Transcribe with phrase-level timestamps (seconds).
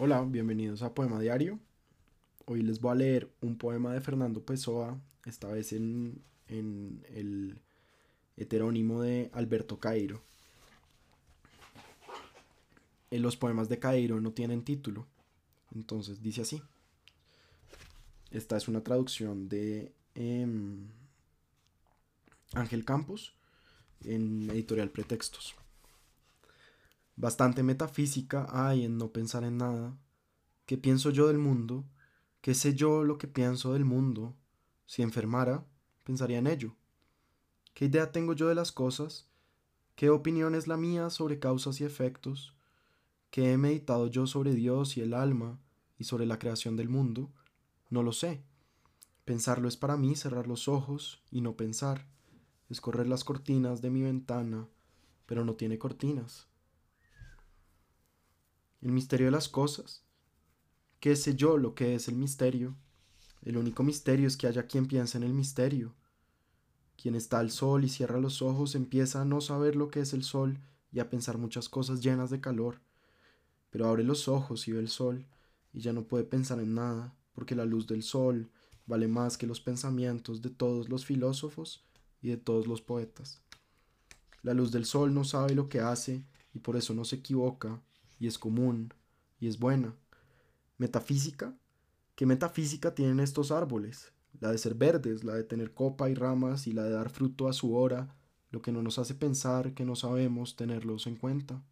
[0.00, 1.58] Hola, bienvenidos a Poema Diario.
[2.44, 7.60] Hoy les voy a leer un poema de Fernando Pessoa, esta vez en, el
[8.36, 10.22] heterónimo de Alberto Cairo.
[13.10, 15.04] En los poemas de Cairo no tienen título,
[15.74, 16.62] entonces dice así.
[18.30, 20.86] Esta es una traducción de em,
[22.52, 23.34] Ángel Campos
[24.04, 25.56] en editorial Pretextos.
[27.20, 29.98] Bastante metafísica hay en no pensar en nada.
[30.66, 31.84] ¿Qué pienso yo del mundo?
[32.40, 34.36] ¿Qué sé yo lo que pienso del mundo?
[34.86, 35.66] Si enfermara,
[36.04, 36.76] pensaría en ello.
[37.74, 39.26] ¿Qué idea tengo yo de las cosas?
[39.96, 42.54] ¿Qué opinión es la mía sobre causas y efectos?
[43.30, 45.58] ¿Qué he meditado yo sobre Dios y el alma
[45.98, 47.32] y sobre la creación del mundo?
[47.90, 48.44] No lo sé.
[49.24, 52.06] Pensarlo es para mí cerrar los ojos y no pensar,
[52.68, 54.68] escorrer las cortinas de mi ventana,
[55.26, 56.46] pero no tiene cortinas
[58.80, 60.02] el misterio de las cosas.
[61.00, 62.76] ¿Qué sé yo lo que es el misterio?
[63.42, 65.94] El único misterio es que haya quien piense en el misterio.
[67.00, 70.12] Quien está al sol y cierra los ojos empieza a no saber lo que es
[70.12, 70.58] el sol
[70.92, 72.80] y a pensar muchas cosas llenas de calor.
[73.70, 75.26] Pero abre los ojos y ve el sol
[75.72, 78.50] y ya no puede pensar en nada, porque la luz del sol
[78.86, 81.84] vale más que los pensamientos de todos los filósofos
[82.20, 83.40] y de todos los poetas.
[84.42, 86.24] La luz del sol no sabe lo que hace
[86.54, 87.82] y por eso no se equivoca
[88.18, 88.94] y es común
[89.40, 89.94] y es buena.
[90.76, 91.56] Metafísica.
[92.14, 94.12] ¿Qué metafísica tienen estos árboles?
[94.40, 97.48] La de ser verdes, la de tener copa y ramas y la de dar fruto
[97.48, 98.14] a su hora,
[98.50, 101.62] lo que no nos hace pensar que no sabemos tenerlos en cuenta.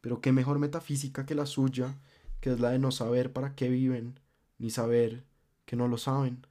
[0.00, 1.98] Pero qué mejor metafísica que la suya,
[2.40, 4.20] que es la de no saber para qué viven,
[4.58, 5.24] ni saber
[5.66, 6.46] que no lo saben.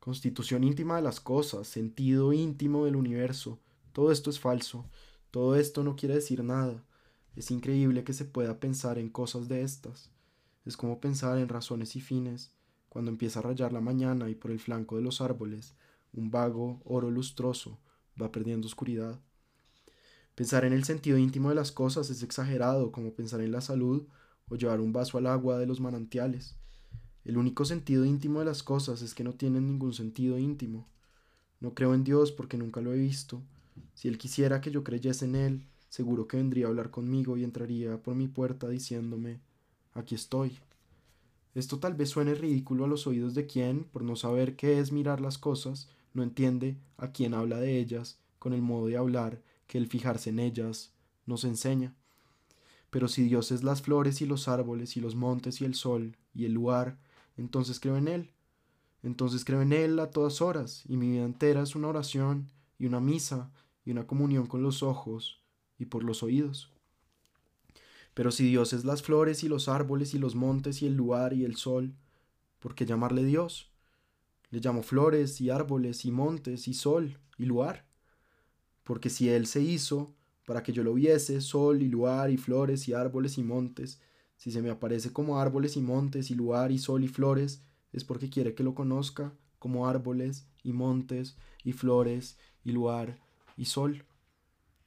[0.00, 3.58] Constitución íntima de las cosas, sentido íntimo del universo,
[3.92, 4.84] todo esto es falso,
[5.30, 6.84] todo esto no quiere decir nada,
[7.36, 10.10] es increíble que se pueda pensar en cosas de estas.
[10.64, 12.52] Es como pensar en razones y fines,
[12.88, 15.74] cuando empieza a rayar la mañana y por el flanco de los árboles
[16.12, 17.78] un vago oro lustroso
[18.20, 19.20] va perdiendo oscuridad.
[20.34, 24.06] Pensar en el sentido íntimo de las cosas es exagerado como pensar en la salud
[24.48, 26.56] o llevar un vaso al agua de los manantiales.
[27.24, 30.86] El único sentido íntimo de las cosas es que no tienen ningún sentido íntimo.
[31.60, 33.42] No creo en Dios porque nunca lo he visto.
[33.94, 37.44] Si Él quisiera que yo creyese en Él, seguro que vendría a hablar conmigo y
[37.44, 39.38] entraría por mi puerta diciéndome
[39.92, 40.58] aquí estoy.
[41.54, 44.90] Esto tal vez suene ridículo a los oídos de quien, por no saber qué es
[44.90, 49.40] mirar las cosas, no entiende a quien habla de ellas con el modo de hablar
[49.68, 50.92] que el fijarse en ellas
[51.26, 51.94] nos enseña.
[52.90, 56.16] Pero si Dios es las flores y los árboles y los montes y el sol
[56.34, 56.98] y el lugar,
[57.36, 58.32] entonces creo en Él.
[59.04, 62.50] Entonces creo en Él a todas horas, y mi vida entera es una oración
[62.80, 63.52] y una misa
[63.84, 65.43] y una comunión con los ojos
[65.78, 66.70] y por los oídos.
[68.14, 71.32] Pero si Dios es las flores y los árboles y los montes y el lugar
[71.32, 71.94] y el sol,
[72.60, 73.70] ¿por qué llamarle Dios?
[74.50, 77.86] Le llamo flores y árboles y montes y sol y lugar.
[78.84, 80.14] Porque si Él se hizo
[80.46, 84.00] para que yo lo viese, sol y lugar y flores y árboles y montes,
[84.36, 87.62] si se me aparece como árboles y montes y lugar y sol y flores,
[87.92, 93.18] es porque quiere que lo conozca como árboles y montes y flores y lugar
[93.56, 94.04] y sol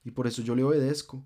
[0.08, 1.26] y por eso yo le obedezco.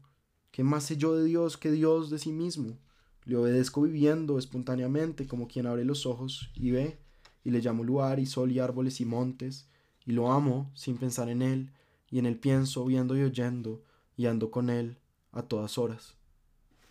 [0.49, 2.79] ¿Qué más sé yo de Dios que Dios de sí mismo?
[3.25, 6.97] Le obedezco viviendo espontáneamente como quien abre los ojos y ve,
[7.43, 9.69] y le llamo lugar y sol y árboles y montes,
[10.03, 11.71] y lo amo sin pensar en él,
[12.09, 13.83] y en él pienso viendo y oyendo,
[14.17, 14.97] y ando con él
[15.31, 16.15] a todas horas.